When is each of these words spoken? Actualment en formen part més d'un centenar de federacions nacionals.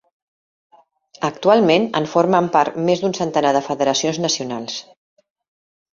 Actualment 1.27 1.85
en 2.01 2.09
formen 2.15 2.49
part 2.57 2.79
més 2.89 3.03
d'un 3.05 3.15
centenar 3.21 3.55
de 3.59 3.65
federacions 3.71 4.23
nacionals. 4.25 4.83